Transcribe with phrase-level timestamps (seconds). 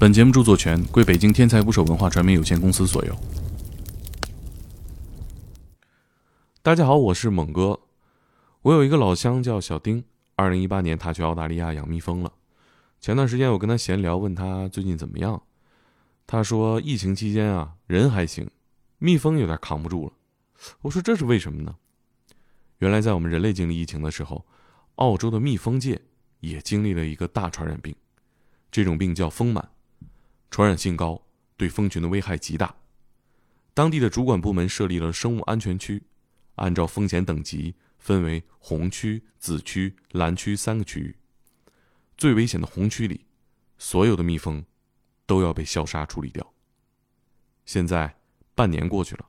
[0.00, 3.16] 本节目著作权归北京天才捕手文化传媒有限公司所有。
[6.62, 7.80] 大家好，我是猛哥。
[8.62, 10.04] 我有一个老乡叫小丁，
[10.36, 12.32] 二零一八年他去澳大利亚养蜜蜂了。
[13.00, 15.42] 前段时间我跟他闲聊，问他最近怎么样，
[16.28, 18.48] 他说疫情期间啊，人还行，
[18.98, 20.12] 蜜蜂有点扛不住了。
[20.82, 21.74] 我说这是为什么呢？
[22.78, 24.46] 原来在我们人类经历疫情的时候，
[24.94, 26.00] 澳洲的蜜蜂界
[26.38, 27.92] 也经历了一个大传染病，
[28.70, 29.60] 这种病叫蜂螨。
[30.50, 31.22] 传染性高，
[31.56, 32.74] 对蜂群的危害极大。
[33.74, 36.02] 当地的主管部门设立了生物安全区，
[36.56, 41.16] 按照风险等级分为红区、紫区、蓝区三个区域。
[42.16, 43.26] 最危险的红区里，
[43.78, 44.64] 所有的蜜蜂
[45.26, 46.52] 都要被消杀处理掉。
[47.64, 48.18] 现在
[48.54, 49.28] 半年过去了，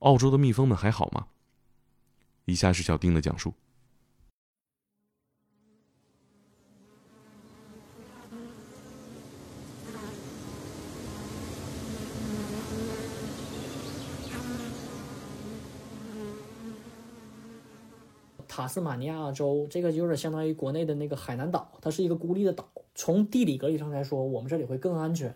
[0.00, 1.28] 澳洲的蜜蜂们还好吗？
[2.44, 3.54] 以下是小丁的讲述。
[18.54, 22.68] 塔斯马尼亚州这个有点相当于国内的那个海南岛，它是一个孤立的岛。
[22.94, 25.34] 从地理隔离上来说，我们这里会更安全。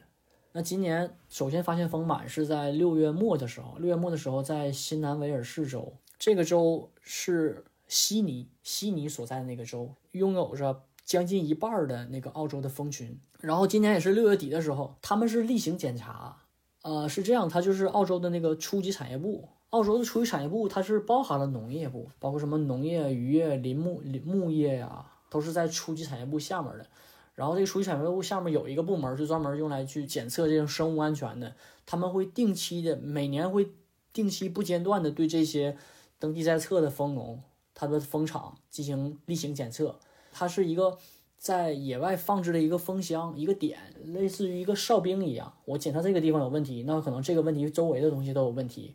[0.52, 13.18] 那今年首先发现丰满是在六月末的时候，六月末的时候在新南威尔士州，这个州是悉尼，悉尼所在的那个州，拥有着将近一半的那个澳洲的蜂群。
[13.40, 16.36] 然后今年也是六月底的时候，他们是例行检查，
[16.82, 19.48] 呃，是这样，它就是澳洲的那个初级产业部。
[19.76, 26.86] 澳洲的初级产业部，它是包含了农业部，包括什么农业、渔业、林牧、林牧业呀，都是在初级产业部下面的。
[27.34, 31.54] 然后这个初级产业部下面有一个部门，是专门用来去检测这种生物安全的。
[31.84, 33.68] 他们会定期的，每年会
[34.14, 35.76] 定期不间断的对这些
[36.18, 37.42] 登记在册的蜂农、
[37.74, 39.98] 它的蜂场进行例行检测。
[40.32, 40.96] 它是一个
[41.36, 45.52] 在野外放置的一个蜂箱，一个点，类似于一个哨兵一样。
[45.66, 48.94] 我检测这个地方有问题，那可能这个问题周围的东西都有问题。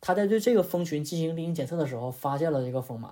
[0.00, 3.08] 他在对这个蜂群进行例行检测的时候，发现了这个蜂螨，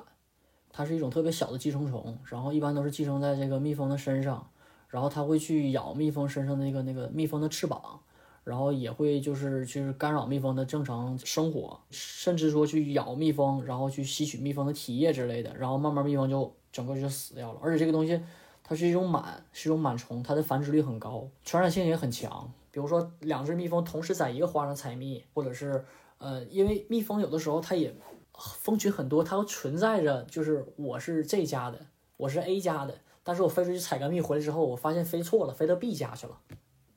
[0.71, 4.49] 它是一种特别小的寄生虫，然后一般都是寄生在这个蜜蜂的身上，
[4.89, 8.01] 然后它会去咬蜜蜂身上的那个那个蜜蜂的翅膀，
[8.45, 17.59] 然后也会就是就是干扰蜜蜂的正常生活，甚至说去咬蜜蜂，然后去吸取蜜蜂的体液之类的，然后慢慢蜜蜂就整个就死掉了。
[17.61, 18.21] 而且这个东西
[18.63, 22.49] 它是一种螨，是一种螨虫，它的繁殖率很高，传染性也很强。
[22.71, 25.85] 比如说两只蜜蜂同时在一个花上采蜜，或者是。
[26.19, 27.95] 呃，因为蜜蜂有的时候它也
[28.35, 36.39] 蜂群很多，它存在着就是我是这家的，我是 A 家的，但是我飞出去采个蜜回来之后，我发现飞错了，飞到 B 家去了，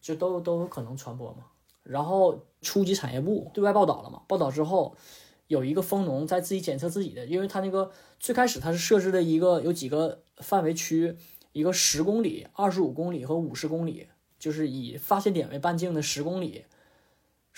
[0.01, 1.45] 就都都有可能传播嘛。
[1.83, 4.95] 然后初级产业部对外报道了嘛，报道之后
[5.47, 11.17] 有一个蜂农在自己检测自己的，因为他那个最开始他是设置的一个有几个范围区，
[11.51, 16.65] 一个十公里、二十五公里和五十公里，就是以发现点为半径的十公里。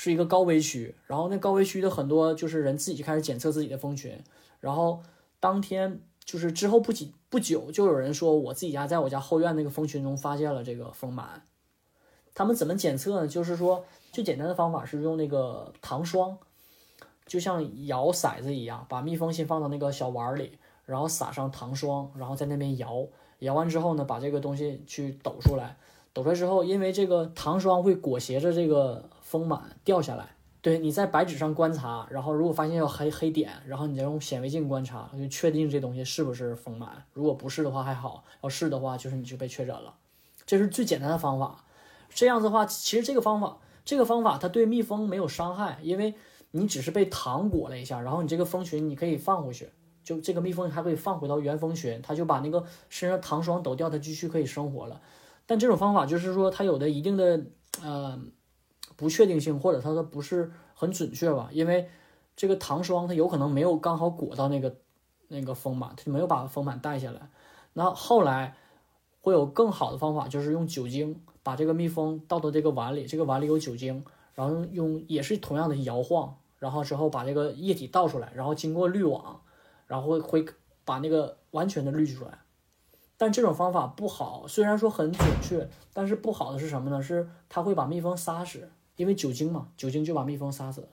[0.03, 4.19] 是一个高危区，然后那高危区的很多就是人自己就开始检测自己的蜂群，
[4.59, 4.99] 然后
[5.39, 11.41] 当天就是之后不几不久就有人说我自己家在我家后院那个蜂群中发现了这个蜂螨，
[12.33, 13.27] 他们怎么检测呢？
[13.27, 16.35] 就是说最简单的方法是用那个糖霜，
[17.27, 23.05] 就像摇骰子一样，把蜜蜂先放到那个小碗里，然后撒上糖霜，然后在那边摇，
[23.37, 25.77] 摇完之后呢，把这个东西去抖出来，
[26.11, 29.07] 抖出来之后，因为这个糖霜会裹挟着这个。
[29.31, 37.05] 丰满掉下来，对你在白纸上观察，然后如果发现有黑黑点，然后你再用显微镜观察，就确定这东西是不是丰满。
[37.13, 39.95] 如果不是的话还好，要是的话就是你就被确诊了。
[40.45, 41.63] 这是最简单的方法。
[42.09, 46.13] 这样子的话，其实这个方法，这个方法它对蜜蜂没有伤害，因为
[46.51, 49.69] 你只是被糖裹了一下，然后你这个蜂群你可以放回去，
[50.03, 54.99] 就这个蜜蜂还可以放回到原蜂群，它就把那个身上糖霜抖掉，它继续可以生活了。
[55.45, 57.45] 但这种方法就是说它有的一定的
[57.81, 58.19] 呃。
[58.95, 61.49] 不确定性，或者它的不是很准确吧？
[61.51, 61.89] 因为
[62.35, 64.75] 这个糖霜它有可能没有刚好裹到那个
[65.27, 67.29] 那个丰满，它就没有把丰满带下来。
[67.73, 68.55] 那后来
[69.21, 74.03] 会有更好的方法，就是用酒精把这个蜜蜂倒到这个碗里，这个碗里有酒精，
[74.33, 79.41] 然后用也是同样的摇晃，然后之后把这个液体倒出来，然后经过滤网，
[79.87, 80.45] 然后会会
[80.83, 82.39] 把那个完全的滤出来。
[83.17, 87.03] 但这种方法不好，虽然说很准确，但是不好的是什么呢？
[87.03, 88.69] 是它会把蜜蜂杀死。
[89.01, 90.89] 因为酒精嘛，酒精就把蜜蜂杀死了。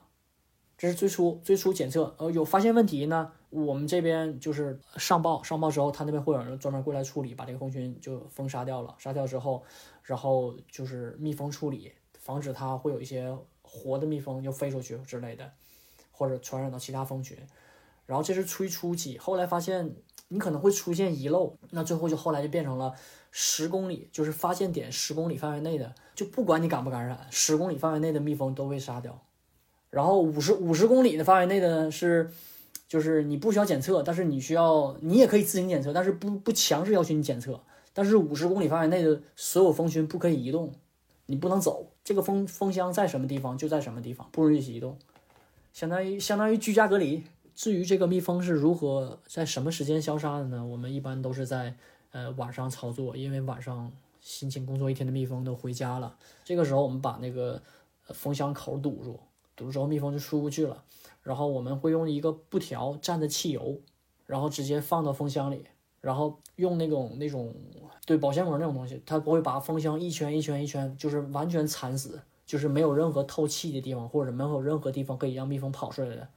[0.75, 8.95] 这是最初最初检测，呃，有发现问题呢，我们这边就是上报，上报之后，他那边会有人专门过来处理，把这个蜂群就封杀掉了。
[8.97, 9.61] 杀掉之后，
[10.01, 15.51] 然后就是密封处理，防止它会有一些活的蜜蜂又飞出去之类的，
[16.09, 17.37] 或者传染到其他蜂群。
[18.07, 19.93] 然后这是初初期，后来发现
[20.29, 22.95] 你可能会出现遗漏，那最后就后来就变成了
[23.31, 29.21] 十公里，就是发现点十公里范围内的，就不管你感不感染，十公里范围内的蜜蜂都会杀掉。
[29.89, 32.31] 然后五十五十公里的范围内的是，
[32.87, 37.59] 就是你不需要检测，但是你需要，你也可以自行检测，但是不不强制要求你检测。
[37.93, 40.71] 但是五十公里范围内的所有蜂群不可以移动，
[41.25, 41.91] 你不能走。
[42.03, 44.97] 这个蜂蜂箱在什么地方就在什么地方，不允许移动，
[45.73, 47.23] 相当于相当于居家隔离。
[47.55, 50.65] 至于这个蜜蜂是如何在什么时间消杀的呢？
[50.65, 51.75] 我们一般都是在
[52.11, 53.91] 呃晚上操作，因为晚上
[54.21, 56.17] 辛勤工作一天的蜜蜂都回家了。
[56.43, 57.61] 这个时候我们把那个
[58.09, 59.19] 蜂箱口堵住，
[59.55, 60.83] 堵住之后蜜蜂就出不去了。
[61.21, 63.79] 然后我们会用一个布条蘸着汽油，
[64.25, 65.65] 然后直接放到蜂箱里，
[66.01, 67.53] 然后用那种那种
[68.05, 76.27] 对保鲜膜那种东西，它不会把蜂箱一圈一圈一圈，就是完全缠死，就是没有任何透气的地方，或者没有任何地方可以让蜜蜂跑出来的。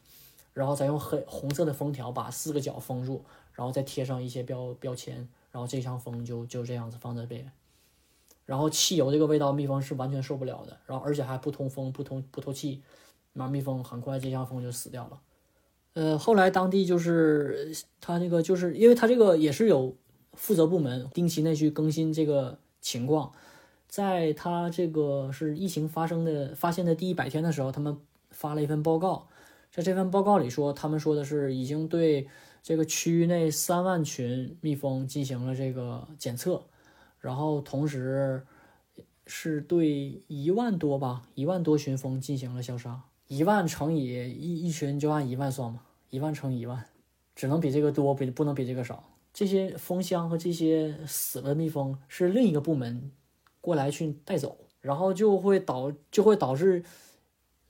[0.52, 7.52] 然后再用黑红色的封条把四个角封住，然后再贴上一些标标签，然后这箱蜂就就这样子放在边。
[8.44, 10.76] 然后汽油这个味道，蜜蜂是完全受不了的。
[10.86, 12.82] 然后而且还不通风、不通不透气，
[13.34, 15.20] 那蜜蜂很快这箱蜂就死掉了。
[15.94, 19.94] 呃，后来当地就是他那个，就是因为他这个也是有
[20.32, 23.32] 负责部门定期内去更新这个情况，
[23.86, 27.96] 在他这个是疫情发生的发现的第一百天的时候，他们
[28.30, 29.28] 发了一份报告。
[29.70, 32.28] 在这份报告里说，他们说的是已经对
[32.62, 36.62] 这个区域内三万群蜜蜂进行了这个检测，
[37.18, 38.46] 然后同时
[39.26, 43.02] 是对一万多吧，一万多群蜂进行了消杀。
[43.26, 45.80] 一万乘以一一群就按一万算嘛，
[46.10, 46.86] 一万乘一万，
[47.34, 49.02] 只能比这个多，比不能比这个少。
[49.32, 53.10] 这些蜂箱和这些死了蜜蜂是另一个部门
[53.60, 56.84] 过来去带走，然后就会导就会导致。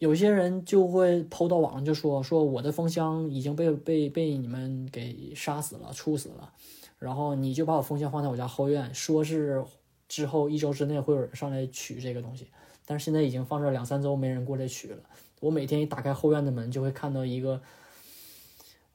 [0.03, 6.53] 有些人就会抛到网上，就说说我的蜂箱已经被被被你们给杀死了、处死了，
[6.99, 9.65] 然后你就把我蜂箱放在我家后院，说是
[10.09, 12.49] 之后一周之内会有人上来取这个东西，
[12.85, 14.99] 但是现在已经放这两三周，没人过来取了。
[15.39, 17.63] 我每天一打开后院的门，就会看到一个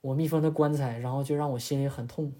[0.01, 2.33] 我蜜蜂的棺材，然后就让我心里很痛。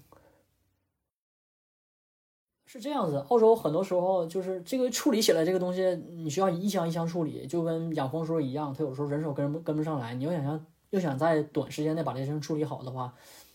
[2.70, 10.12] 是这样子，澳洲很多时候就是这个处理起来这个东西，你需要一箱一箱处理，就跟养蜂时候一样，它有时候人手跟不跟不上来。
[10.12, 13.14] 你要想想，要想在短时间内把这些事处理好的话，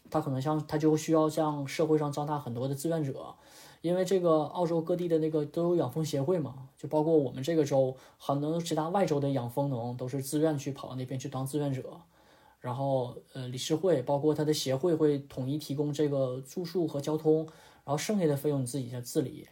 [0.09, 3.35] 它可能像它就需要向社会上招纳很多的志愿者，
[3.81, 11.83] 因为这个澳洲各地的那个都有养蜂协会嘛，就包括我们这个州很多其他外州的养蜂农都是自愿去跑到那边去当志愿者，
[12.59, 17.47] 然后呃理事会包括他的协会会统一提供这个住宿和交通。
[17.85, 19.47] 然后剩下的费用你自己再自理，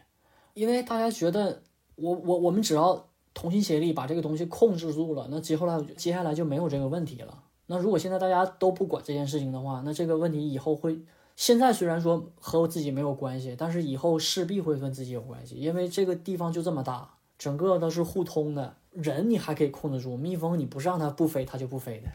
[0.53, 1.61] 因为大家觉得
[1.95, 7.43] 我我我们只要同心协力把这个东西控制住了，那接下来接下来就没有这个问题了。
[7.67, 10.99] 那如果现在大家都不管这件事情的话，那这个问题以后会
[11.35, 18.75] 现在虽然说和我自己没有关系，但是以后势必会跟自己有关系，因为这个地方就这么大，整个都是互通的。
[18.91, 22.09] 人你还可以控制住，蜜蜂你不是让它不飞，它就不飞的。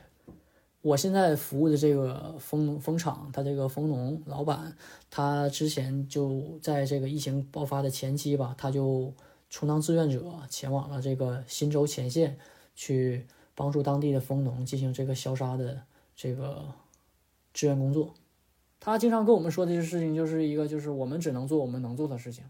[0.87, 4.73] 我现在服务的这个蜂蜂场，他这个蜂农老板，
[5.11, 9.13] 他之前就在这个疫情爆发的前期吧，他就
[9.51, 12.39] 充当志愿者，前往了这个新州前线，
[12.77, 15.83] 去帮助当地的蜂农进行这个消杀的
[16.15, 16.67] 这个
[17.53, 18.15] 志愿工作。
[18.79, 22.45] 他经常跟我们说的这事情，就是一个就是我们只能做我们能做的事情，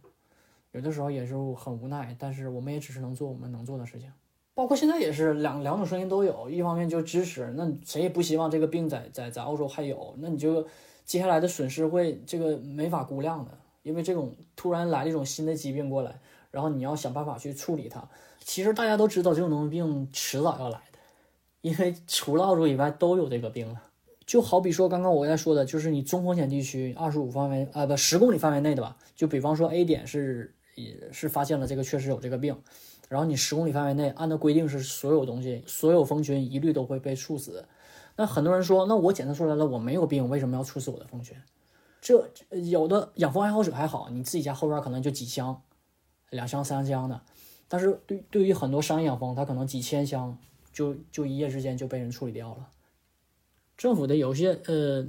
[0.72, 4.12] 有的时候也是很无奈，但是我们也只是能做我们能做的事情。
[4.56, 10.66] 包括现在也是两两种声音都有，一方面就支持，那谁也不希望这个病在在在澳洲还有，那你就
[11.04, 13.50] 接下来的损失会这个没法估量的，
[13.82, 16.18] 因为这种突然来了一种新的疾病过来，
[16.50, 18.02] 然后你要想办法去处理它。
[18.40, 20.98] 其实大家都知道这种东西病迟早要来的，
[21.60, 23.82] 因为除了澳洲以外都有这个病了。
[24.24, 32.56] 就好比说刚刚我在说的，就是你中风险地区二十五范围啊不十公里范围内的吧，就比方说 A 点是也是发现了这个确实有这个病。
[33.08, 37.64] 然后你十公里范围内，按照规定是所有东西、所有蜂群一律都会被处死。
[38.16, 41.36] 那很多人说，那我检测出来了，我没有病，为什么要处死我的蜂群？
[42.00, 45.62] 这有的养蜂爱好者还好，你自己家后边可能就几箱、
[46.30, 47.20] 两箱、三箱的。
[47.68, 50.38] 但是对对于很多商业养蜂，它可能几千箱
[50.72, 52.68] 就就一夜之间就被人处理掉了。
[53.76, 55.06] 政府的有些呃，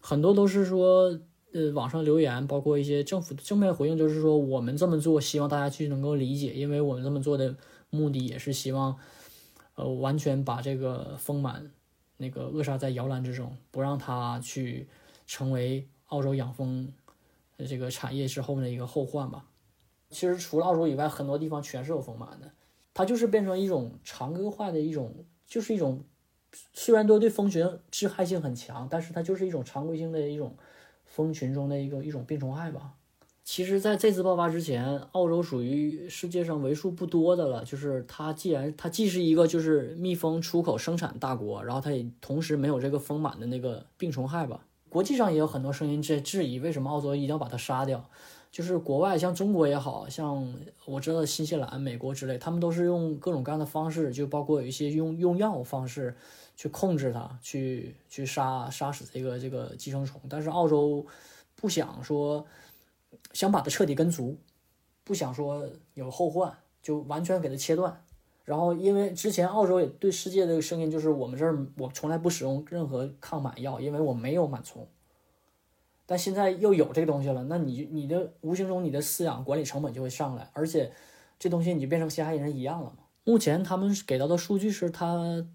[0.00, 1.20] 很多都是说。
[1.52, 7.56] 呃，网上留言，包括一些政府的正面回应，就是说我们这么做，希望大家去能够理解，因为我们这么做的
[7.90, 8.96] 目的也是希望，
[9.74, 11.72] 呃，完全把这个丰满
[12.18, 14.86] 那个扼杀在摇篮之中，不让它去
[15.26, 16.92] 成为澳洲养蜂
[17.66, 19.44] 这个产业之后的一个后患吧。
[20.08, 22.52] 其实除了澳洲以外，很多地方全是有丰满的，
[22.94, 26.04] 它就是变成一种常规化的一种，就是一种
[26.72, 30.56] 虽然都对蜂群致害性很强，但是它就是一种常规性的一种。
[31.22, 32.94] 蜂群中的一个一种病虫害吧，
[33.44, 37.64] 其实，在这次爆发之前，澳洲属于世界上为数不多的了。
[37.64, 44.64] 就是它既然它既是一个就是蜜蜂出口生产大国，然后它也同时没有这个丰满的那个病虫害吧。
[44.88, 48.08] 国际上也有很多声音在质疑，为什么澳洲一定要把它杀掉？
[48.50, 50.54] 就是国外像中国也好像
[50.84, 56.16] 我知道新西兰、美国之类，他们都是用各种各样的方式，就包括有一些用用药方式
[56.56, 60.20] 去控制它，去去杀杀死这个这个寄生虫。
[60.28, 61.06] 但是澳洲
[61.56, 62.46] 不想说。
[63.32, 64.36] 想把它彻底根除，
[65.04, 68.04] 不想说有后患，就完全给它切断。
[68.44, 74.86] 然后，因为之前澳洲也对世界的声音就是，我们这儿我从来不使用任何抗螨药，因为我没有螨虫。
[76.10, 80.90] 但现在又有这个东西了，那你你的无形中你的饲养管理成本就会上来，而且
[81.38, 83.04] 这东西你就变成害人一样了嘛。
[83.22, 85.46] 目前他们给到的数据是，它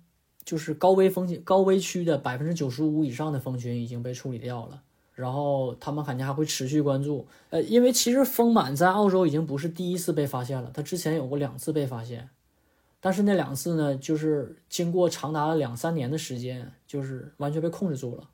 [0.46, 4.82] 就是高危风险高危区的百分之九十五以上的蜂群已经被处理掉了。
[5.14, 12.30] 然后他们肯定还会持续关注，呃，因为其实丰满在澳洲已经不是第一次被发现了，它之前有过两次被发现，
[13.02, 18.30] 但是那两次呢，就是经过长达了两三年的时间，就是完全被控制住了，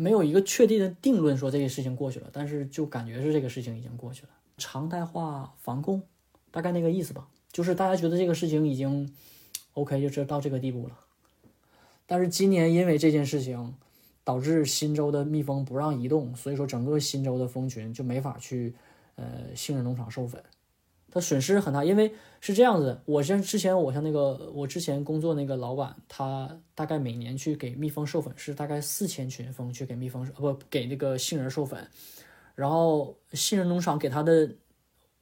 [0.00, 6.02] 没有一个确定的定论说这个事情过去了，但是就感觉是这个事情已经过去了，常态化防控，
[6.50, 9.12] 大概那个意思吧，就是大家觉得这个事情已经
[9.74, 10.98] OK，就这到这个地步了，
[12.06, 13.74] 但是今年因为这件事情。
[14.22, 18.72] 导致新州的蜜蜂不让移动，所以说整个新州的蜂群就没法去，
[19.16, 19.24] 呃，
[19.56, 20.40] 杏仁农场授粉，
[21.10, 21.84] 他损失很大。
[21.84, 31.88] 因为是这样子，我像之前我像那个我之前工作那个老板，他大概每年去给蜜蜂授粉是大概四千群蜂去给蜜蜂，呃不给那个杏仁授粉，
[32.54, 34.56] 然后杏仁农场给他的，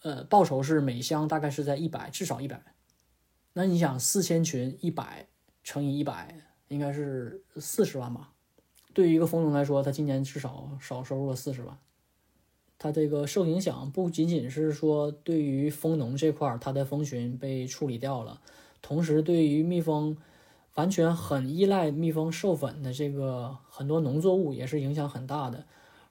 [0.03, 2.63] 呃，报酬是每箱大概是在一百，至少一百。
[3.55, 5.27] 那你想四千群一百
[5.65, 6.35] 乘以一百，
[6.69, 8.31] 应该是四十万吧？
[8.95, 11.79] 对于一个蜂农来说，他今年至少少收入了四十万。
[12.79, 18.41] 它这个受影响不仅仅是说对于蜂农这块儿，他的蜂群被处理掉了，
[18.81, 20.17] 同时对于蜜蜂
[20.75, 25.65] 完全很依赖蜜蜂授粉的这个很多农作物也是影响很大的，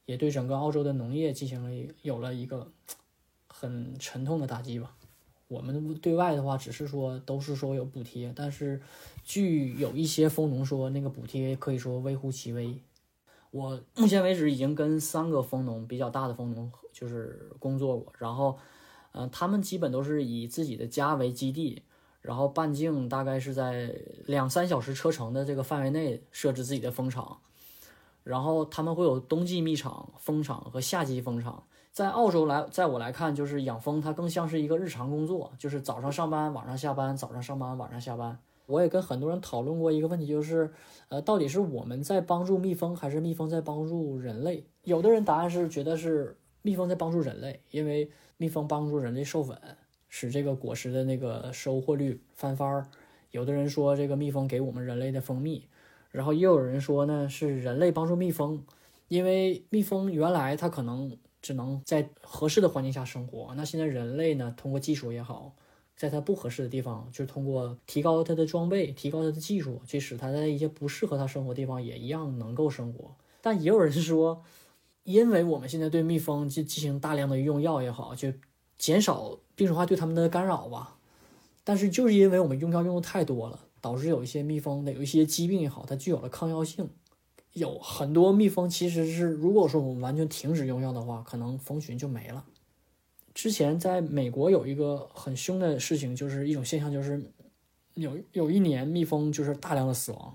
[0.06, 2.70] 也对整个澳洲的农业进行了有了一个
[3.48, 4.94] 很沉痛的打击吧。
[5.48, 8.82] 我们对外的话只是说都是说有补贴，但是
[9.24, 12.76] 据有一些蜂农说，那个补贴可以说微乎其微。
[13.58, 18.56] 我目前为止已经跟三个蜂农比较大的蜂农就是工作过，然后，
[19.14, 21.82] 嗯，他们基本都是以自己的家为基地，
[22.22, 23.96] 然后半径大概是在
[24.28, 27.40] 两三小时车程的这个范围内设置自己的蜂场，
[28.24, 31.64] 然后他们会有冬季蜜场、蜂场和夏季蜂场。
[31.92, 38.38] 在澳洲来，在我来看，就是养蜂，它更像是一个日常工作，就是早上上班，晚上下班，早上上班，晚上下班。
[38.68, 40.72] 我也跟很多人讨论过一个问题，就是，
[41.10, 44.64] 呃，到底是我们在帮助蜜蜂，还是蜜蜂在帮助人类？
[44.84, 49.58] 有的人答案是觉得是蜜蜂在帮助人类，因为蜜蜂帮助人类授粉，
[50.08, 52.88] 使这个果实的那个收获率翻番儿。
[53.32, 55.68] 有的人说这个蜜蜂给我们人类的蜂蜜，
[56.12, 58.64] 然后也有人说呢是人类帮助蜜蜂，
[59.08, 61.18] 因为蜜蜂原来它可能。
[61.40, 63.54] 只能在合适的环境下生活。
[63.56, 64.54] 那现在人类呢？
[64.58, 65.54] 通过技术也好，
[65.98, 73.16] 在它不合适的地方，就是通过提高它的装备、提高它的技术，去使它在一些不适合它生活的地方也一样能够生活。
[73.42, 74.44] 但也有人是说，
[75.04, 78.32] 因为我们现在对蜜蜂就进行大量的用药也好，就
[78.78, 80.98] 减少病虫害对它们的干扰吧。
[81.64, 86.90] 但是就是因为我们用药用的太多了，导致有一些蜜蜂的有一些疾病也好，它具有了抗药性。
[87.54, 92.46] 有很多蜜蜂其实是，如果说我们完全停止用药的话，可能蜂群就没了。
[93.38, 97.22] 之前在美国有一个很凶的事情，就是一种现象，就是
[97.94, 100.34] 有有一年蜜蜂就是大量的死亡。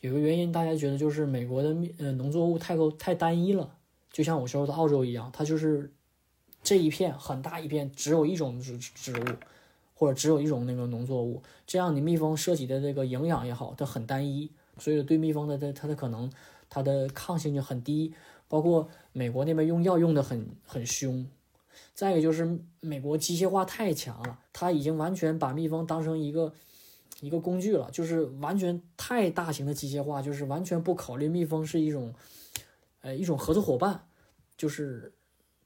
[0.00, 3.76] 有个原因，大家觉得就是美国的蜜呃农作物太够太单一了，
[4.10, 5.92] 就像我说的澳洲一样，它就是
[6.62, 9.24] 这一片很大一片只有一种植植物，
[9.92, 16.30] 或者只有一种那个农作物，这样你蜜蜂涉及的这个营养也好，它很单一，所以对蜜蜂的它它的可能。
[16.70, 18.12] 它的抗性就很低，
[18.46, 21.26] 包括美国那边用药用的很很凶，
[21.94, 26.52] 再一个就是美国机械化太强了，它已经完全把蜜蜂当成一个
[27.20, 32.14] 一个工具了，就是完全太大型的机械化，就是完全不考虑蜜蜂是一种，
[33.00, 34.06] 呃一种合作伙伴，
[34.56, 35.12] 就是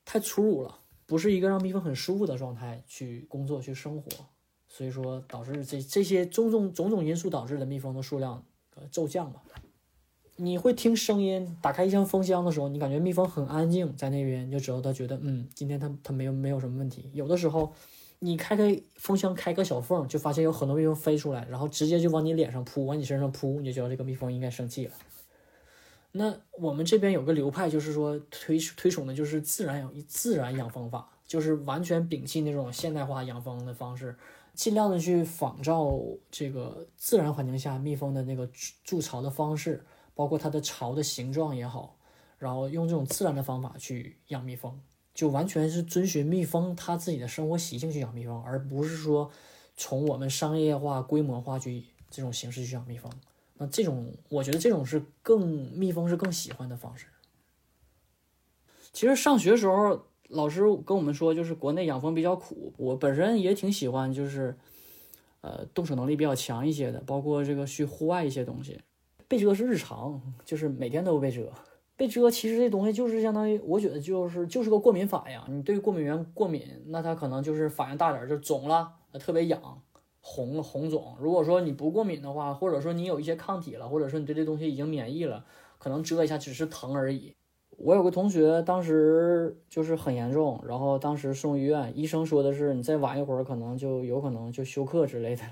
[0.05, 4.11] 太粗鲁了，不是一个让蜜蜂很舒服的状态去工作去生活，
[4.69, 8.43] 所以说导致这这些种种种种因素导致的蜜蜂的数量
[8.91, 9.43] 骤降吧。
[10.43, 17.09] 你会听声音，打开一箱蜂箱的时候，你感觉蜜蜂很安静，在那边你就知道它觉得，嗯，今天它它没有没有什么问题。
[17.13, 17.73] 有的时候，
[18.19, 24.93] 你开开蜂箱开个小缝，就发现有很多蜜蜂飞出来，然后直接就往你脸上扑，往你身上扑，你就知道这个蜜蜂应该生气了。
[26.11, 34.17] 那我们这边有个流派，就是说推推崇的就是自然养自然养蜂法，就是完全摒弃那种现代化养蜂的方式，
[34.55, 35.97] 尽量的去仿照
[36.33, 38.49] 这个自然环境下蜜蜂的那个
[38.83, 39.85] 筑巢的方式，
[40.15, 41.97] 包括它的巢的形状也好，
[42.39, 44.81] 然后用这种自然的方法去养蜜蜂，
[45.15, 49.31] 就完全是遵循蜜蜂它自己的生活习性去养蜜蜂，而不是说
[49.77, 53.11] 从我们商业化、规模化去这种形式去养蜜蜂。
[53.59, 57.07] 那这种，我觉得这种是更蜜蜂是更喜欢的方式。
[58.93, 62.75] 其实上学时候，老师跟我们说，就是国内养蜂比较苦。
[62.77, 64.59] 我本身也挺喜欢，就是
[65.43, 68.81] 呃动手能力比较强一些的，包括这个去户外一些东西。
[69.33, 71.51] 被蛰是日常，就是每天都被蛰。
[71.97, 75.57] 被蛰其实这东西就是相当于，我觉得就是就是个过敏反应。
[75.57, 79.59] 你对过敏源过敏，那它可能就是反应大点，就肿了，特别痒。
[80.21, 85.47] 红红肿，如果说你不过敏的话，或者说你有一些抗体了，或者说你对这东西已经免疫了，
[85.79, 87.33] 可能蛰一下只是疼而已。
[87.79, 95.43] 我有个同学当时就是很严重，然后当时送医院，医生说的是你再晚一会儿可能就有可能就休克之类的。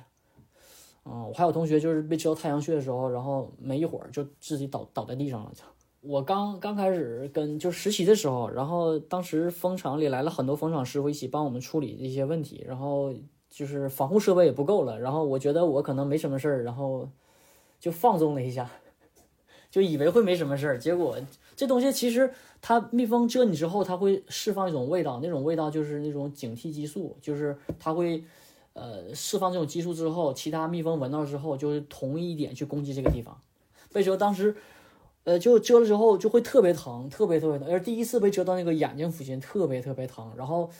[1.02, 5.50] 啊，我还有同学就是被蛰到太阳穴的时候，然后没一会儿就自己倒倒在地上了。
[5.54, 5.62] 就
[6.00, 13.12] 我刚刚开始跟就实习的时候，然后当时蜂场里来了很多蜂场师傅一起帮我们处理一些问题，然后。
[13.52, 17.10] 就是防护设备也不够了，然后我觉得我可能没什么事儿，然后
[17.80, 18.70] 就放纵了一下，
[19.72, 21.16] 就以为会没什么事儿，结果
[21.56, 28.22] 这东西其实它蜜蜂蛰你之后，它会释放一种味道，那种味道就是那种警惕激素，就是它会
[28.72, 33.40] 呃释放这种激素之后，其他蜜蜂闻到之后，就是同一点去攻击这个地方。
[33.92, 34.56] 被蛰当时
[35.24, 40.70] 呃就蛰了之后就会特别疼，特别特别疼，而第一次被蛰到那个眼睛附近特别特别疼，然后。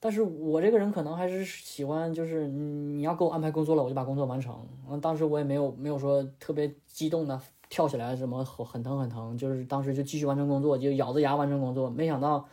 [0.00, 4.54] 但是我这个人可能还是喜欢，就是你要给我安排工作了，我就把工作完成。
[4.86, 7.40] 嗯，当时我也没有没有说特别激动的
[7.70, 11.88] 跳起来什么很疼很疼，就是当时就继续完成工作，就咬着牙完成工作。
[11.88, 12.46] 没想到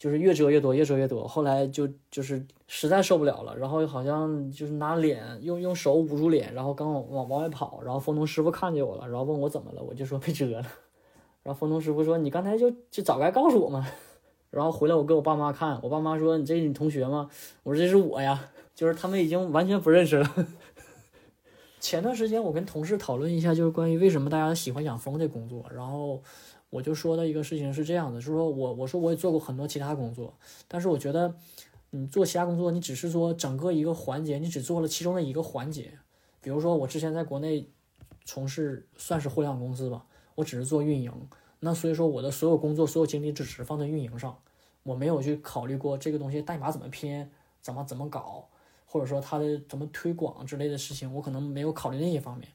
[0.00, 1.28] 就是越蛰越多，越蛰越多。
[1.28, 10.62] 后来就就是实在受不了了，然后好像就是拿脸用用手捂住脸，然后刚往往外跑，然后风农师傅看见我了，然后问我怎么了，我就说被蛰了。
[11.44, 13.86] 然后风农师傅说：“你刚才就就早该告诉我嘛。
[14.50, 17.30] ”然后回来，我给我爸妈看，我爸妈说：“你这是你同学吗？”
[17.62, 18.48] 我说：“这是我呀。
[18.74, 20.46] ”就是他们已经完全不认识了。
[21.78, 25.64] 前段时间我跟同事讨论一下，就是关于为什么大家喜欢养蜂这工作。
[25.74, 26.22] 然后
[26.70, 30.32] 我就说的一个事情是这样的，就是说我我说我也做过很多其他工作，
[30.66, 31.34] 但是我觉得
[31.90, 35.98] 你做其他工作，你只是说整个一个环节，你只做了其中的一个环节。
[36.40, 37.68] 比如说我之前在国内
[38.24, 40.06] 从事算是互联网公司吧，
[40.36, 41.12] 我只是做运营。
[41.62, 44.38] 那所以说，我的所有工作、所有精力只是放在运营上，
[44.82, 47.28] 我没有去考虑过这个东西代码怎么拼、
[47.60, 48.48] 怎么怎么搞，
[48.86, 52.48] 或者说它的怎么推广之类的事情，我可能没有考虑那些方面。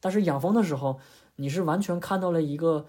[0.00, 0.98] 但是养蜂的时候，
[1.34, 2.86] 你是完全看到了一个，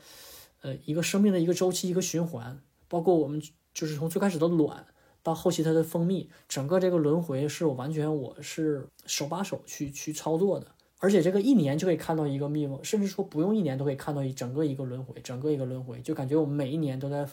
[0.67, 3.41] 呃，一个生命的一个周期、一个循环，包括我们
[3.73, 4.85] 就是从最开始的卵
[5.23, 10.67] 到后期它的蜂蜜，整个这个轮回是我完全我是手把手去去操作的。
[10.99, 17.25] 而且这个一年就可以看到一个蜜蜂，甚至说不用一年都可以看到一整个一个轮回，整个一个轮回，就感觉我们每一年都在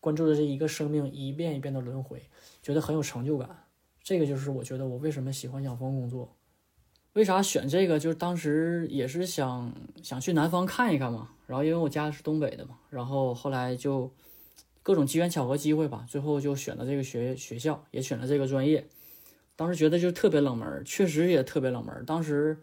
[0.00, 2.22] 关注的这一个生命一遍一遍的轮回，
[2.62, 3.64] 觉得很有成就感。
[4.02, 6.37] 这个就是我觉得我为什么喜欢养蜂工作，
[7.14, 7.98] 为啥选这个？
[7.98, 14.12] 就是当时也是想想去南方看一看嘛，然后因为我家是东北的嘛，然后后来就
[14.82, 18.86] 各种机缘巧合机会吧，最后就选了这个学学校，也选了这个专业。
[19.56, 22.04] 当时觉得就特别冷门，确实也特别冷门。
[22.04, 22.58] 当时。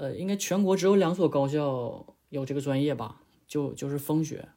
[0.00, 3.20] 呃，应该全国只有两所高校有这个专业吧？
[3.48, 4.48] 就就是风学，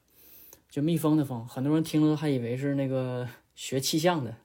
[0.70, 1.44] 就蜜蜂的蜂。
[1.48, 4.36] 很多人听了还以为是那个学气象的。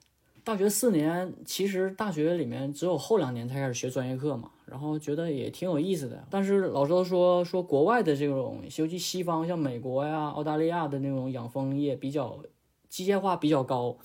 [0.48, 6.24] 大学四年，其实大学里面只有后两年才开始学专业课嘛，然后觉得也挺有意思的。
[6.30, 12.42] 但是老师都说说国外的这种，尤其西方像美国呀、澳大利亚的那种养蜂业比较
[12.88, 13.98] 机械化比较高，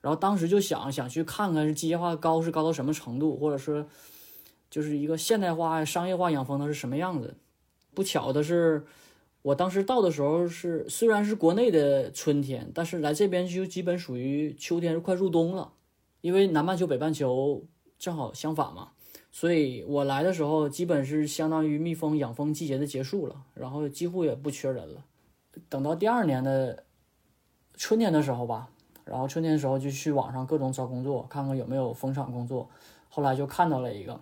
[0.00, 3.86] 然后当时就想想去看看是机械化高是高到什么程度，或者说。
[4.70, 7.36] 就是一个现代化、商业化养蜂的是什么样子？
[7.94, 8.84] 不巧的是，
[9.42, 15.73] 我当时到的时候是虽然是国内的春天，但是来这边就基本属于秋天，快入冬了。
[16.24, 17.62] 因为南半球、北半球
[17.98, 18.92] 正好相反嘛，
[19.30, 25.04] 所以我来的时候基本是相当于蜜蜂养蜂季节的结束了，然后几乎也不缺人了。
[25.68, 26.84] 等到第二年的
[27.74, 28.70] 春天的时候吧，
[29.04, 32.70] 然后春天的时候就去网上各种找工作，看看有没有蜂场工作。
[33.10, 34.18] 后来就看到了一个。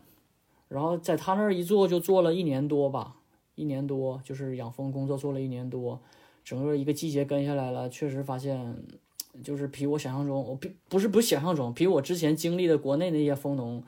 [0.66, 3.14] 然后在他那儿一做就做了一年多吧，
[3.54, 6.00] 一年多就是养蜂工作做了一年多，
[6.42, 8.82] 整个一个季节跟下来了，确实发现
[9.42, 13.82] 就是比我想象中，我比不是不想象中，比我之前经历的国内那些蜂农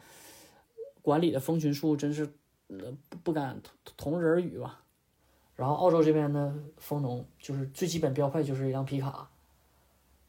[1.02, 2.28] 管理的蜂群数真是
[2.68, 4.80] 呃不敢同同日而语吧。
[5.56, 9.28] 然后澳洲这边呢，蜂农就是最基本标配就是一辆皮卡，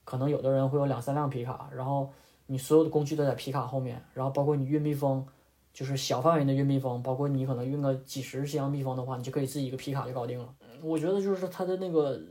[0.04, 2.12] 可能有的人会有两三辆皮卡，然后
[2.46, 5.26] 你所有的工具都在皮卡后面，然后包括你运蜜蜂，
[5.74, 10.54] 就是小范围的运蜜蜂，包括你可能运个几十箱蜜蜂的话，你就可以自己一个皮卡就搞定了。
[10.84, 12.22] 我觉得就是它的那个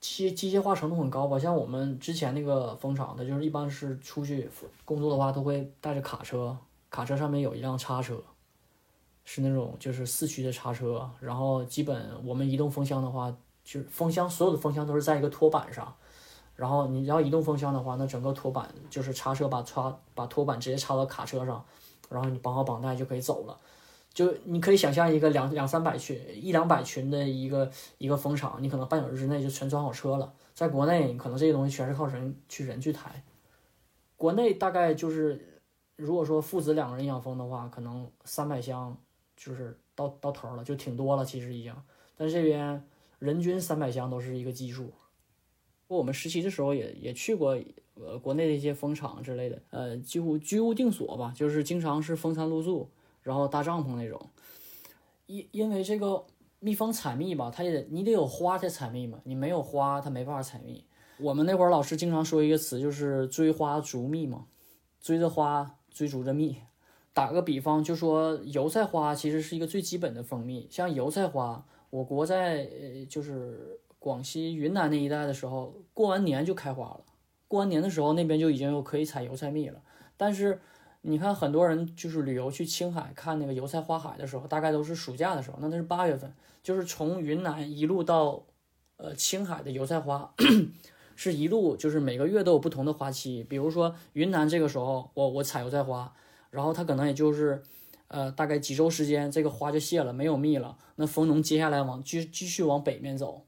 [0.00, 4.48] 机机械化程度很高吧，像我们之前那个蜂场，它就是一般是出去
[4.84, 6.56] 工作的话，都会带着卡车，
[6.90, 8.20] 卡车上面有一辆叉车。
[9.22, 13.30] 是那种就是四驱的叉车，然后基本我们移动蜂箱的话，
[13.62, 15.94] 就是蜂箱所有的蜂箱都是在一个托板上，
[16.56, 21.64] 然后你要移动蜂箱的话，那整个托板就是叉车把插把托板直接插到卡车上，
[22.08, 23.56] 然后你绑好绑带就可以走了。
[24.12, 30.32] 就你可以想象一个两两三百群一两百群的一个一个蜂场，你可能半小时之内就全装好车了。
[30.54, 33.22] 在国内，你可能这些东西全是靠人去人去抬。
[34.16, 35.62] 国内大概就是
[35.96, 38.96] 如果说父子两个人养蜂的话，可能三百箱。
[39.42, 41.74] 就是到到头了，就挺多了，其实已经。
[42.14, 42.84] 但是这边
[43.18, 44.92] 人均三百箱都是一个基数。
[45.88, 47.58] 我们实习的时候也也去过，
[47.94, 52.90] 呃，国内的一些蜂场之类的，呃，几乎居无定所吧，就是经常是风餐露宿，
[53.22, 54.20] 然后搭帐篷那种。
[55.26, 56.24] 因因为这个
[56.58, 60.84] 蜜蜂采蜜吧，它也得你得有花才采蜜嘛，你没有花它没办法采蜜。
[61.18, 64.46] 我们那会儿老师经常说一个词，就是追花逐蜜嘛，
[65.00, 66.56] 追着花追逐着蜜。
[67.12, 70.66] 打个比方，就说油菜花其实是一个最基本的蜂蜜。
[70.70, 77.04] 像油菜花，我国在呃就是广西、云南那一带的时候，过完年就开花了。
[77.46, 79.82] 过完年的时候，那边就已经有可以采油菜蜜了。
[80.16, 80.60] 但是
[81.02, 86.32] 你看，很多人就是旅游去青海看那个油菜花海的时候，大概都是暑假的时候，那那是八月份，
[86.62, 88.44] 就是从云南一路到
[88.96, 90.34] 呃青海的油菜花，
[91.16, 93.44] 是一路就是每个月都有不同的花期。
[93.44, 96.12] 比如说云南这个时候，我我采油菜花。
[96.50, 97.62] 然后它可能也就是，
[98.08, 100.76] 呃，大概几周时间，这个花就谢了，没有蜜了。
[100.96, 103.46] 那蜂农接下来往继继续往北面走，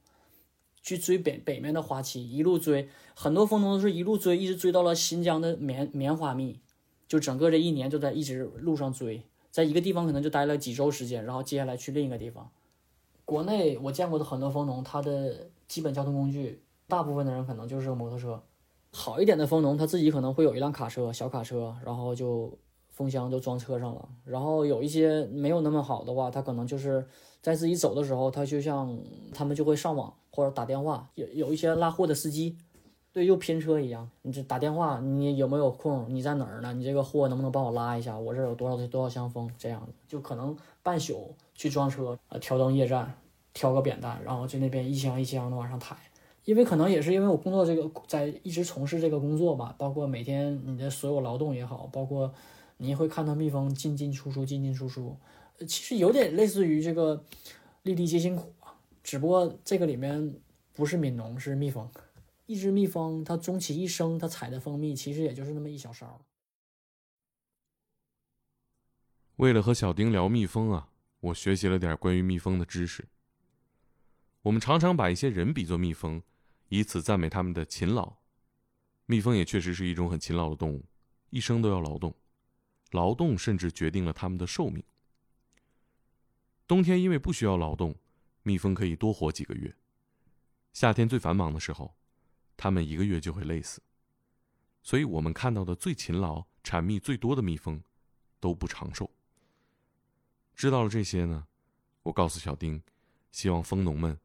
[0.84, 2.88] 去追北北面的花期，一路追。
[3.16, 6.60] 很多蜂农都是一路追，一直追到了新疆的棉棉花蜜，
[7.12, 12.48] 就整个这一年就在一直路上追，在一个地方可能就待了几周时间，然后接下来去另一个地方。
[13.26, 18.42] 国内我见过的很多蜂农，他的基本交通工具，大部分的人可能就是摩托车。
[18.92, 22.56] 好一点的蜂农，他自己可能会有一辆卡车，小卡车，然后就。
[22.94, 27.02] 蜂箱就装车上了，然后有一些没有那么好的话，他可能就是
[27.40, 28.98] 在自己走的时候，他就像
[29.32, 31.10] 他们就会上网或者打电话。
[31.14, 32.58] 有有一些拉货的司机，
[33.12, 36.06] 对，就拼车一样，你这打电话，你有没有空？
[36.08, 36.72] 你在哪儿呢？
[36.72, 38.18] 你这个货能不能帮我拉一下？
[38.18, 39.50] 我这有多少多少箱蜂？
[39.58, 43.14] 这样就可能半宿去装车，呃，挑灯夜战，
[43.52, 45.96] 挑个扁担，然后就那边一箱一箱的往上抬。
[46.44, 52.32] 因为可能也是因为我工作这个在一直从事这个工作吧，包括每天你的所有劳动也好，包括。
[52.78, 55.16] 你会看到蜜蜂进进出出，进进出出，
[55.60, 57.22] 其实有点类似于这个
[57.84, 60.34] 粒粒皆辛苦啊，只不过这个里面
[60.74, 61.88] 不是悯农，是蜜蜂。
[62.52, 66.22] 一只蜜蜂，它终其一生，它采的蜂蜜其实也就是那么一小勺。
[69.36, 73.08] 为了和小丁聊蜜蜂啊，我学习了点关于蜜蜂的知识。
[74.42, 76.22] 我们常常把一些人比作蜜蜂，
[76.68, 78.18] 以此赞美他们的勤劳。
[79.06, 80.84] 蜜蜂也确实是一种很勤劳的动物，
[81.30, 82.14] 一生都要劳动。
[82.90, 84.84] 劳动甚至决定了它们的寿命。
[86.68, 87.96] 冬天因为不需要劳动，
[88.42, 89.74] 蜜蜂可以多活几个月。
[90.74, 91.96] 夏天最繁忙的时候，
[92.56, 93.80] 它们一个月就会累死。
[94.82, 97.80] 所以我们看到的最勤劳、产蜜最多的蜜蜂，
[98.40, 99.08] 都不长寿。
[100.56, 101.46] 知道了这些呢，
[102.02, 102.82] 我告诉小丁，
[103.30, 104.18] 希望蜂农们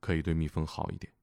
[0.00, 1.13] 可以对蜜蜂好一点。